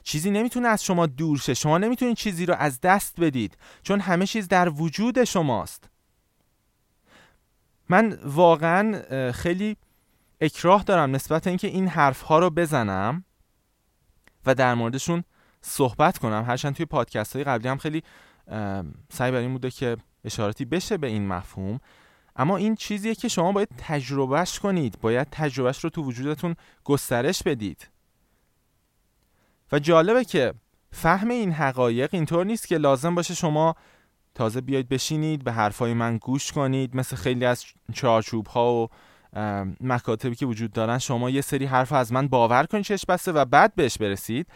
[0.02, 1.54] چیزی نمی‌تونه از شما دور شه.
[1.54, 3.58] شما نمی‌تونید چیزی رو از دست بدید.
[3.82, 5.90] چون همه چیز در وجود شماست.
[7.88, 9.76] من واقعا خیلی
[10.40, 13.24] اکراه دارم نسبت اینکه این حرف ها رو بزنم
[14.46, 15.24] و در موردشون
[15.60, 16.44] صحبت کنم.
[16.46, 18.02] هرچند توی پادکست های قبلی هم خیلی
[19.12, 21.80] سعی بر این بوده که اشاراتی بشه به این مفهوم.
[22.36, 24.98] اما این چیزیه که شما باید تجربهش کنید.
[25.00, 27.88] باید تجربهش رو تو وجودتون گسترش بدید.
[29.72, 30.54] و جالبه که
[30.92, 33.76] فهم این حقایق اینطور نیست که لازم باشه شما
[34.36, 36.96] تازه بیاید بشینید به حرفای من گوش کنید.
[36.96, 38.88] مثل خیلی از چارچوب ها و
[39.80, 43.44] مکاتبی که وجود دارن شما یه سری حرف از من باور کنید چش بسته و
[43.44, 44.46] بعد بهش برسید.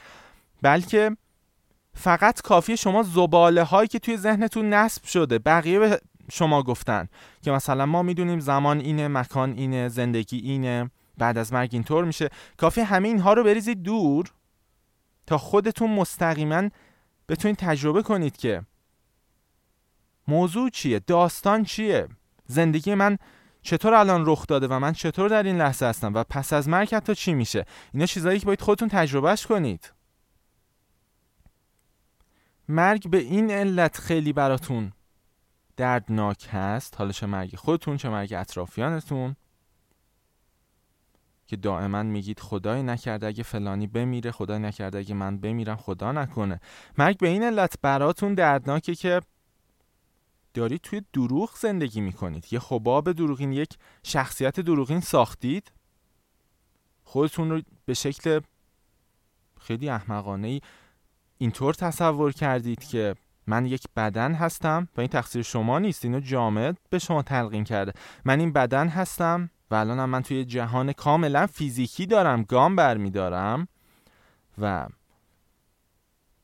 [0.62, 1.16] بلکه
[1.94, 6.00] فقط کافی شما زباله هایی که توی ذهنتون نصب شده بقیه به
[6.32, 7.08] شما گفتن
[7.42, 12.28] که مثلا ما می‌دونیم زمان اینه مکان اینه زندگی اینه بعد از مرگ اینطور میشه.
[12.56, 14.32] کافی همه اینها رو بریزید دور
[15.26, 16.68] تا خودتون مستقیما
[17.28, 18.62] بتونید تجربه کنید که
[20.30, 22.08] موضوع چیه؟ داستان چیه؟
[22.46, 23.18] زندگی من
[23.62, 26.94] چطور الان رخ داده و من چطور در این لحظه هستم و پس از مرگ
[26.94, 27.64] حتی چی میشه؟
[27.94, 29.92] اینا چیزایی که باید خودتون تجربهش کنید.
[32.68, 34.92] مرگ به این علت خیلی براتون
[35.76, 36.94] دردناک هست.
[36.98, 39.36] حالا چه مرگ خودتون چه مرگ اطرافیانتون.
[41.46, 46.60] که دائما میگید خدای نکرده اگه فلانی بمیره خدای نکرده اگه من بمیرم خدا نکنه.
[46.98, 49.20] مرگ به این علت براتون دردناکه که
[50.54, 52.46] دارید توی دروغ زندگی می‌کنید.
[52.50, 55.72] یه خباب دروغین یک شخصیت دروغین ساختید.
[57.04, 58.40] خودتون رو به شکل
[59.60, 60.60] خیلی احمقانه ای
[61.38, 63.14] اینطور تصور کردید که
[63.46, 67.92] من یک بدن هستم و این تقصیر شما نیست اینو جامعه به شما تلقین کرده.
[68.24, 73.68] من این بدن هستم و الانم من توی جهان کاملا فیزیکی دارم گام برمیدارم
[74.58, 74.86] و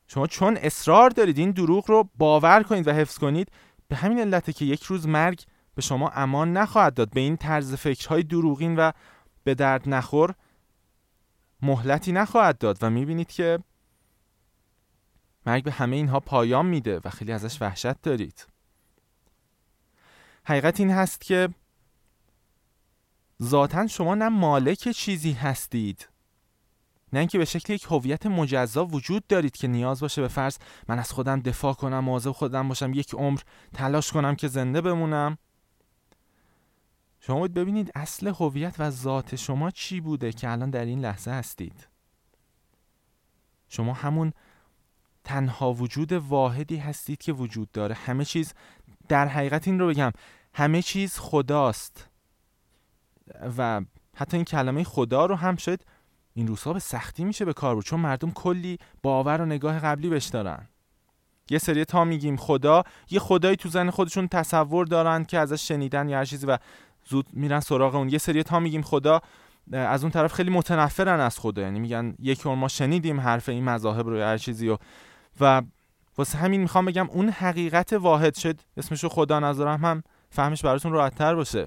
[0.09, 3.53] شما چون اصرار دارید این دروغ رو باور کنید و حفظ کنید
[3.89, 5.43] به همین علته که یک روز مرگ
[5.75, 7.11] به شما امان نخواهد داد.
[7.11, 8.93] به این طرز فکرهای دروغین و
[9.45, 10.35] به درد نخور
[11.63, 13.59] مهلتی نخواهد داد و می‌بینید که
[15.47, 18.47] مرگ به همه اینها پایان میده و خیلی ازش وحشت دارید.
[20.45, 21.49] حقیقت این هست که
[23.43, 26.09] ذاتا شما نه مالک چیزی هستید.
[27.13, 30.99] نه اینکه به شکل یک هویت مجزا وجود دارید که نیاز باشه به فرض من
[30.99, 33.41] از خودم دفاع کنم مواظب خودم باشم یک عمر
[33.75, 35.39] تلاش کنم که زنده بمونم.
[37.21, 41.31] شما باید ببینید اصل هویت و ذات شما چی بوده که الان در این لحظه
[41.31, 41.89] هستید.
[43.69, 44.33] شما همون
[45.25, 47.95] تنها وجود واحدی هستید که وجود داره.
[47.95, 48.55] همه چیز
[49.09, 50.13] در حقیقت این رو بگم
[50.55, 52.09] همه چیز خداست.
[53.59, 53.81] و
[54.17, 55.87] حتی این کلمه خدا رو هم شاید
[56.37, 60.09] این روزها به سختی میشه به کار بود چون مردم کلی باور و نگاه قبلی
[60.09, 60.69] بهش دارن.
[61.51, 66.09] یه سری تا میگیم خدا یه خدایی تو زن خودشون تصور دارن که ازش شنیدن
[66.09, 66.59] یا هر چیزی و
[67.09, 68.09] زود میرن سراغ اون.
[68.09, 69.21] یه سری تا میگیم خدا
[69.73, 71.63] از اون طرف خیلی متنفرن از خدا.
[71.63, 74.77] یعنی میگن یک ما شنیدیم حرف این مذاهب رو یا هر چیزی و
[75.41, 75.63] و
[76.19, 78.61] واسه همین می‌خوام بگم اون حقیقت واحد شد.
[78.77, 81.67] اسمشو خدا نذارم هم فهمش براتون راحتتر باشه.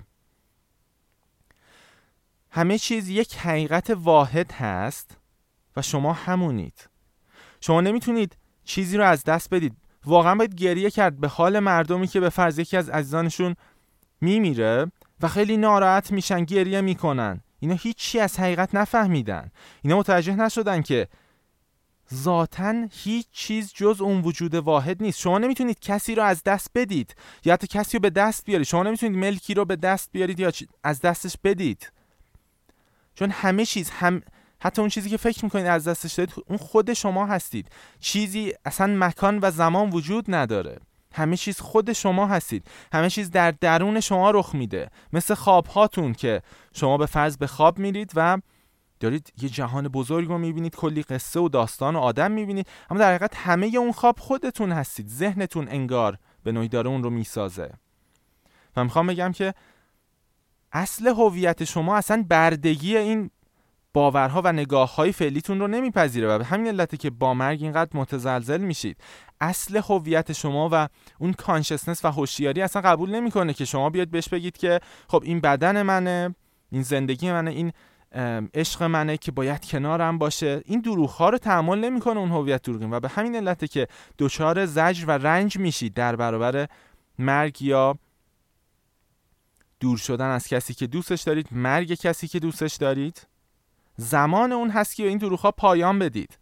[2.52, 5.18] همه چیز یک حقیقت واحد هست
[5.76, 6.90] و شما همونید.
[7.62, 9.74] شما نمی‌تونید چیزی رو از دست بدید.
[10.06, 13.56] واقعا باید گریه کرد به حال مردمی که به فرض یکی از عزیزانشون
[14.22, 17.42] میمیره و خیلی ناراحت میشن گریه می‌کنن.
[17.60, 19.52] اینا هیچی از حقیقت نفهمیدن.
[19.82, 21.08] اینا متوجه نشدن که
[22.14, 25.20] ذاتا هیچ چیز جز اون وجود واحد نیست.
[25.20, 28.68] شما نمی‌تونید کسی رو از دست بدید یا حتی کسی رو به دست بیارید.
[28.68, 30.52] شما نمی‌تونید ملکی رو به دست بیارید یا
[30.84, 31.92] از دستش بدید.
[33.20, 34.22] چون همه چیز هم
[34.62, 37.70] حتی اون چیزی که فکر می‌کنید از دستش دارید اون خود شما هستید.
[38.00, 40.80] چیزی اصلا مکان و زمان وجود نداره.
[41.14, 42.68] همه چیز خود شما هستید.
[42.94, 44.90] همه چیز در درون شما رخ میده.
[45.14, 46.42] مثل خواب هاتون که
[46.74, 48.38] شما به فرض به خواب میرید و
[49.00, 53.10] دارید یه جهان بزرگ رو می‌بینید کلی قصه و داستان و آدم می‌بینید اما در
[53.16, 55.08] حقیقت همه اون خواب خودتون هستید.
[55.08, 57.72] ذهنتون انگار به نوعی داره اون رو می‌سازه.
[58.76, 59.54] و می‌خوام بگم که
[60.72, 63.30] اصل هویت شما اصلا بردگی این
[63.94, 67.90] باورها و نگاه های فعلیتون رو نمیپذیره و به همین علته که با مرگ اینقدر
[67.94, 68.98] متزلزل میشید
[69.42, 70.88] اصل هویت شما و
[71.20, 75.40] اون کانشسنس و هوشیاری اصلا قبول نمی‌کنه که شما بیاد بهش بگید که خب این
[75.40, 76.36] بدن منه
[76.72, 77.72] این زندگی منه این
[78.54, 80.62] عشق منه که باید کنارم باشه.
[80.66, 84.66] این دروغ ها رو تحمل نمی‌کنه اون هویت دروغین و به همین علته که دچار
[84.66, 86.68] زجر و رنج میشید در برابر
[87.20, 87.98] مرگ یا
[89.80, 93.28] دور شدن از کسی که دوستش دارید مرگ کسی که دوستش دارید.
[93.98, 96.38] زمان اون هست که این دروغ ها پایان بدید.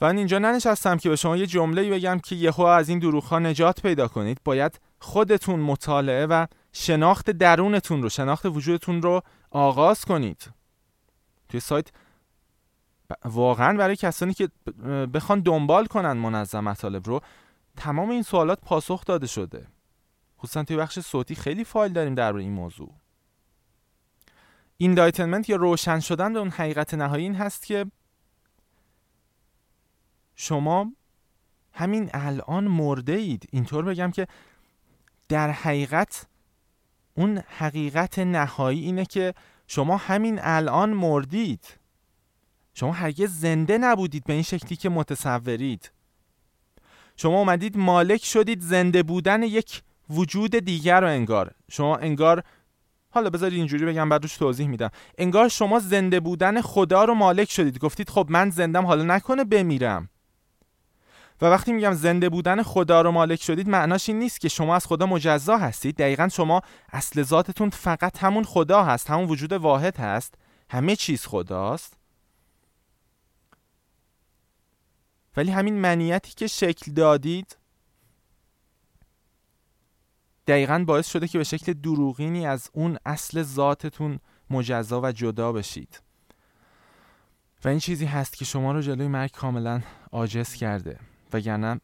[0.00, 3.24] و من اینجا ننشستم که به شما یه جمله بگم که یهو از این دروغ
[3.24, 4.40] ها نجات پیدا کنید.
[4.44, 10.50] باید خودتون مطالعه و شناخت درونتون رو شناخت وجودتون رو آغاز کنید.
[11.48, 11.88] توی سایت
[13.24, 14.48] واقعا برای کسانی که
[15.14, 17.20] بخوان دنبال کنن منظم مطالب رو
[17.76, 19.66] تمام این سوالات پاسخ داده شده.
[20.40, 22.94] خصوصا توی بخش صوتی خیلی فایل داریم در این موضوع.
[24.76, 27.86] enlightenment یا روشن شدن به اون حقیقت نهایی این هست که
[30.36, 30.92] شما
[31.72, 33.48] همین الان مرده اید.
[33.52, 34.26] اینطور بگم که
[35.28, 36.26] در حقیقت
[37.14, 39.34] اون حقیقت نهایی اینه که
[39.66, 41.64] شما همین الان مردید.
[42.74, 45.90] شما هرگز زنده نبودید به این شکلی که متصورید.
[47.16, 51.50] شما اومدید مالک شدید زنده بودن یک وجود دیگر رو انگار.
[51.70, 52.42] شما انگار
[53.10, 54.90] حالا بذارید اینجوری بگم بعد روش توضیح میدم.
[55.18, 57.78] انگار شما زنده بودن خدا رو مالک شدید.
[57.78, 60.08] گفتید خب من زندم حالا نکنه بمیرم.
[61.42, 64.86] و وقتی میگم زنده بودن خدا رو مالک شدید معناش این نیست که شما از
[64.86, 65.96] خدا مجزا هستید.
[65.96, 66.60] دقیقا شما
[66.92, 70.34] اصل ذاتتون فقط همون خدا هست همون وجود واحد هست.
[70.70, 71.96] همه چیز خداست.
[75.36, 77.56] ولی همین منیتی که شکل دادید
[80.50, 84.18] دقیقا باعث شده که به شکل دروغینی از اون اصل ذاتتون
[84.50, 86.00] مجزا و جدا بشید.
[87.64, 89.82] و این چیزی هست که شما رو جلوی مرگ کاملا
[90.12, 90.98] عاجز کرده.
[91.32, 91.80] وگرنه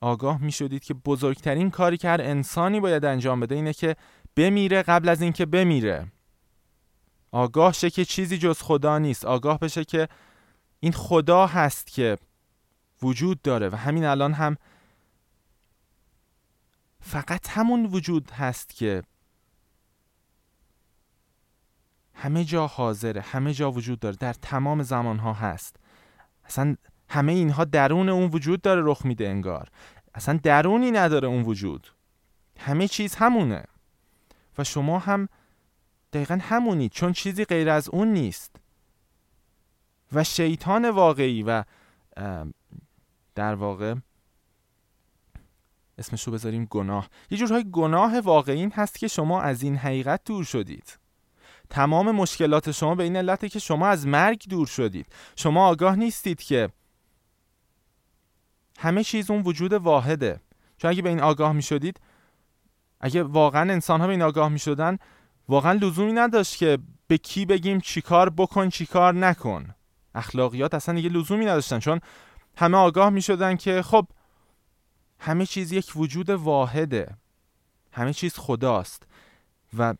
[0.00, 3.96] آگاه می شدید که بزرگترین کاری که هر انسانی باید انجام بده اینه که
[4.36, 6.06] بمیره قبل از اینکه بمیره.
[7.32, 9.24] آگاه شه که چیزی جز خدا نیست.
[9.24, 10.08] آگاه بشه که
[10.80, 12.18] این خدا هست که
[13.02, 14.56] وجود داره و همین الان هم
[17.08, 19.02] فقط همون وجود هست که
[22.14, 25.76] همه جا حاضره همه جا وجود داره در تمام زمان ها هست.
[26.44, 26.76] اصلا
[27.08, 29.68] همه اینها درون اون وجود داره رخ میده انگار.
[30.14, 31.86] اصلا درونی نداره اون وجود.
[32.58, 33.64] همه چیز همونه.
[34.58, 35.28] و شما هم
[36.12, 38.56] دقیقا همونید چون چیزی غیر از اون نیست.
[40.12, 41.64] و شیطان واقعی و
[43.34, 43.94] در واقع
[45.98, 47.08] اسمش رو بذاریم گناه.
[47.30, 50.98] یه جورهای گناه واقعی هست که شما از این حقیقت دور شدید.
[51.70, 55.06] تمام مشکلات شما به این علته که شما از مرگ دور شدید.
[55.36, 56.68] شما آگاه نیستید که
[58.78, 60.40] همه چیز اون وجود واحده.
[60.78, 62.00] چون اگه به این آگاه می شدید
[63.00, 64.98] اگه واقعا انسان ها به این آگاه می شدن
[65.48, 69.74] واقعا لزومی نداشت که به کی بگیم چیکار بکن چیکار نکن.
[70.14, 72.00] اخلاقیات اصلا دیگه لزومی نداشتن چون
[72.56, 74.06] همه آگاه می شدن که خب
[75.20, 77.16] همه چیز یک وجود واحده.
[77.92, 79.02] همه چیز خداست.
[79.78, 79.94] و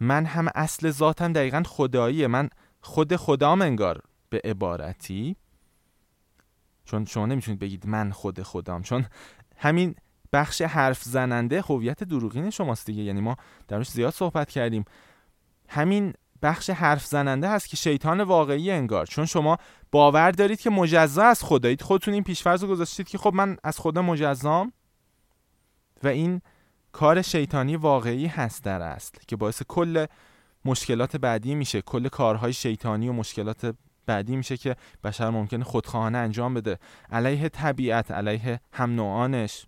[0.00, 2.26] من هم اصل ذاتم دقیقا خداییه.
[2.26, 5.36] من خود خدام انگار به عبارتی.
[6.84, 9.06] چون شما نمی‌تونید بگید من خود خدام چون
[9.56, 9.94] همین
[10.32, 13.02] بخش حرف زننده هویت دروغین شماست دیگه.
[13.02, 13.36] یعنی ما
[13.68, 14.84] درش زیاد صحبت کردیم.
[15.68, 19.06] همین بخش حرف زننده هست که شیطان واقعی انگار.
[19.06, 19.58] چون شما
[19.92, 21.82] باور دارید که مجزا از خدایید.
[21.82, 24.72] خودتون این پیشفرض رو گذاشتید که خب من از خدا مجزام.
[26.02, 26.40] و این
[26.92, 30.06] کار شیطانی واقعی هست در اصل که باعث کل
[30.64, 31.82] مشکلات بعدی میشه.
[31.82, 33.74] کل کارهای شیطانی و مشکلات
[34.06, 36.78] بعدی میشه که بشر ممکنه خودخواهانه انجام بده.
[37.10, 39.66] علیه طبیعت علیه هم نوعانش.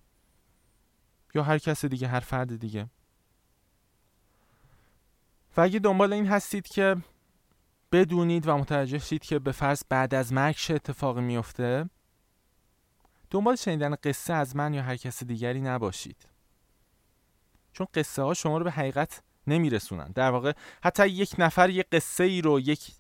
[1.35, 2.87] یا هر کس دیگه هر فرد دیگه.
[5.57, 6.97] و اگه دنبال این هستید که
[7.93, 11.91] بدونید و متوجه شید که به فرض بعد از مرگ چه اتفاقی میفته
[13.31, 16.29] دنبال شنیدن قصه از من یا هر کس دیگری نباشید.
[17.73, 20.13] چون قصه ها شما رو به حقیقت نمیرسونن.
[20.15, 20.53] در واقع
[20.85, 22.93] حتی یک نفر یک قصه ای رو یک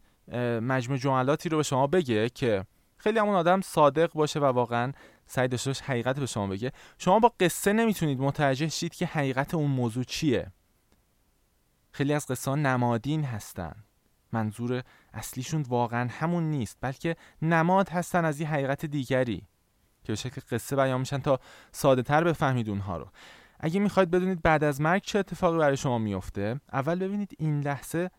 [0.60, 2.64] مجموع جملاتی رو به شما بگه که
[2.96, 4.92] خیلی همون آدم صادق باشه و واقعا
[5.26, 6.72] سعی داشته باشه حقیقت به شما بگه.
[6.98, 10.52] شما با قصه نمی‌تونید متوجه شید که حقیقت اون موضوع چیه.
[11.92, 13.84] خیلی از قصه ها نمادین هستن.
[14.32, 14.82] منظور
[15.12, 19.46] اصلیشون واقعا همون نیست بلکه نماد هستن از یه حقیقت دیگری
[20.04, 21.40] که به شکل قصه بیان میشن تا
[21.72, 23.08] ساده تر بفهمید اونها رو.
[23.60, 28.10] اگه می‌خواید بدونید بعد از مرگ چه اتفاقی برای شما میفته اول ببینید این لحظه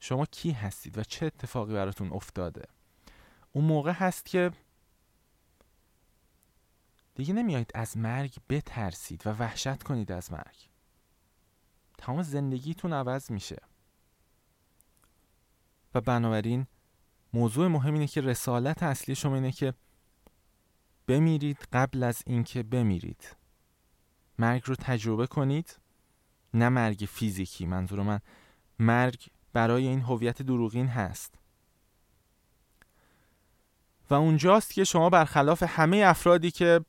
[0.00, 2.64] شما کی هستید و چه اتفاقی براتون افتاده.
[3.52, 4.50] اون موقع هست که
[7.14, 10.69] دیگه نمیایید از مرگ بترسید و وحشت کنید از مرگ.
[12.00, 13.62] تمام زندگیتون عوض میشه.
[15.94, 16.66] و بنابراین
[17.32, 19.74] موضوع مهم اینه که رسالت اصلی شما اینه که
[21.06, 23.36] بمیرید قبل از اینکه بمیرید.
[24.38, 25.78] مرگ رو تجربه کنید
[26.54, 27.66] نه مرگ فیزیکی.
[27.66, 28.20] منظور من
[28.78, 31.34] مرگ برای این هویت دروغین هست.
[34.10, 36.80] و اونجاست که شما برخلاف همه افرادی که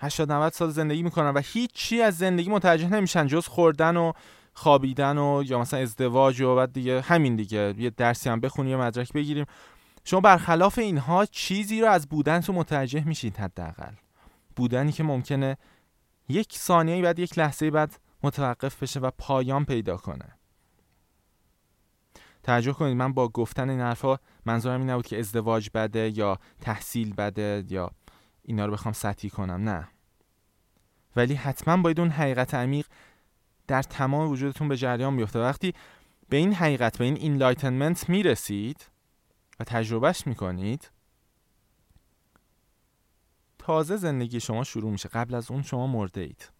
[0.00, 4.12] 80 90 سال زندگی می‌کنن و هیچی از زندگی متوجه نمیشن جز خوردن و
[4.52, 7.74] خوابیدن و یا مثلا ازدواج و بعد دیگه همین دیگه.
[7.78, 9.46] یه درسی هم بخونیم یه مدرک بگیریم.
[10.04, 13.92] شما برخلاف اینها چیزی رو از بودن متوجه میشید حداقل.
[14.56, 15.56] بودنی که ممکنه
[16.28, 20.36] یک ثانیه بعد یک لحظه بعد متوقف بشه و پایان پیدا کنه.
[22.42, 27.14] توجه کنید من با گفتن این حرفا منظورم این نبود که ازدواج بده یا تحصیل
[27.14, 27.90] بده یا
[28.46, 29.68] اینا رو بخوام سطحی کنم.
[29.68, 29.88] نه.
[31.16, 32.86] ولی حتما باید اون حقیقت عمیق
[33.66, 35.38] در تمام وجودتون به جریان بیفته.
[35.38, 35.74] وقتی
[36.28, 38.86] به این حقیقت به این enlightenment می‌رسید
[39.60, 40.90] و تجربهش می‌کنید
[43.58, 45.08] تازه زندگی شما شروع میشه.
[45.08, 46.50] قبل از اون شما مرده اید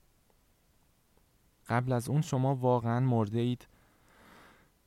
[1.68, 3.68] قبل از اون شما واقعا مرده اید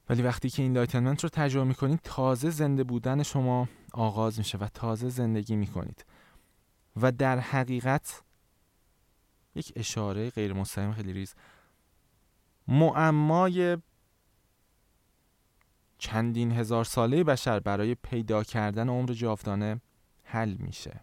[0.10, 5.10] ولی وقتی که enlightenment رو تجربه می‌کنید تازه زنده بودن شما آغاز میشه و تازه
[5.10, 6.06] زندگی می‌کنید.
[6.96, 8.24] و در حقیقت
[9.56, 11.36] یک اشاره غیر مستقیم خیلی ریز.
[12.68, 13.78] معمای
[15.98, 19.82] چندین هزار ساله بشر برای پیدا کردن عمر جاودانه
[20.24, 21.02] حل میشه.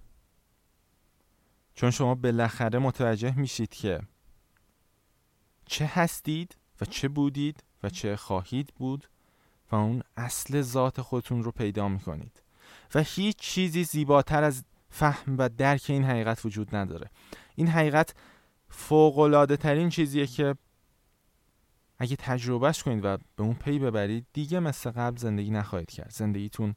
[1.74, 4.00] چون شما بالاخره متوجه میشید که
[5.66, 9.08] چه هستید و چه بودید و چه خواهید بود
[9.70, 12.42] و اون اصل ذات خودتون رو پیدا می‌کنید.
[12.94, 17.10] و هیچ چیزی زیباتر از فهم و درک این حقیقت وجود نداره.
[17.54, 18.14] این حقیقت
[18.68, 20.56] فوقلاده ترین چیزیه که
[21.98, 26.10] اگه تجربهش کنید و به اون پی ببرید دیگه مثل قبل زندگی نخواهید کرد.
[26.10, 26.74] زندگیتون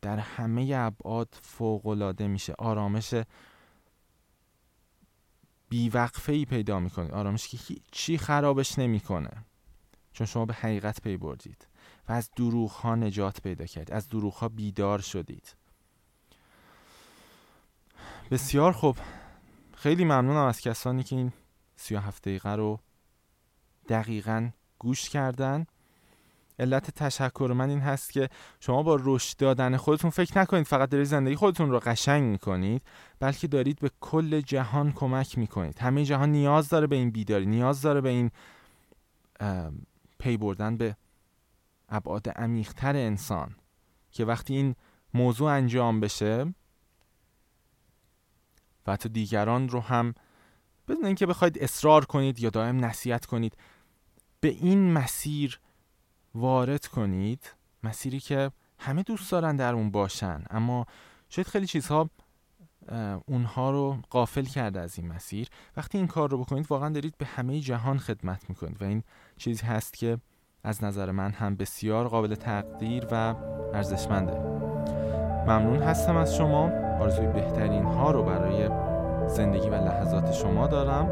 [0.00, 2.54] در همه ابعاد فوقلاده میشه.
[2.58, 3.14] آرامش
[5.68, 9.44] بیوقفه ای پیدا می‌کنید آرامش که هیچی خرابش نمی‌کنه.
[10.12, 11.66] چون شما به حقیقت پی بردید
[12.08, 13.94] و از دروغ ها نجات پیدا کردید.
[13.94, 15.56] از دروغ ها بیدار شدید.
[18.32, 18.96] بسیار خوب.
[19.76, 21.32] خیلی ممنونم از کسانی که این
[21.76, 22.80] سی هفته دقیقه رو
[23.88, 25.66] دقیقا گوش کردن.
[26.58, 28.28] علت تشکر من این هست که
[28.60, 32.82] شما با رشد دادن خودتون فکر نکنید فقط دارید زندگی خودتون رو قشنگ می‌کنید
[33.20, 35.78] بلکه دارید به کل جهان کمک می‌کنید.
[35.78, 38.30] همه جهان نیاز داره به این بیداری نیاز داره به این
[40.18, 40.96] پی بردن به
[41.88, 43.56] ابعاد عمیقتر انسان
[44.10, 44.74] که وقتی این
[45.14, 46.54] موضوع انجام بشه
[48.86, 50.14] و حتی دیگران رو هم
[50.88, 53.56] بدون اینکه بخواید اصرار کنید یا دائم نصیحت کنید
[54.40, 55.60] به این مسیر
[56.34, 60.44] وارد کنید مسیری که همه دوست دارن در اون باشن.
[60.50, 60.86] اما
[61.28, 62.10] شاید خیلی چیزها
[63.26, 65.48] اونها رو قافل کرده از این مسیر.
[65.76, 69.02] وقتی این کار رو بکنید واقعا دارید به همه جهان خدمت می‌کنید و این
[69.36, 70.18] چیزی هست که
[70.64, 73.14] از نظر من هم بسیار قابل تقدیر و
[73.74, 74.38] ارزشمنده.
[75.42, 76.91] ممنون هستم از شما.
[77.02, 78.68] آرزوی بهترین ها رو برای
[79.28, 81.08] زندگی و لحظات شما دارم.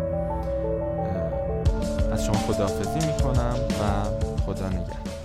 [2.12, 4.04] از شما خداحافظی می‌کنم و
[4.46, 5.19] خدا نگهدار.